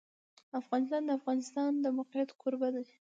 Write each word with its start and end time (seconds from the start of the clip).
افغانستان 0.59 1.01
د 1.05 1.07
د 1.09 1.15
افغانستان 1.19 1.71
د 1.83 1.85
موقعیت 1.97 2.29
کوربه 2.41 2.69
دی. 2.75 2.85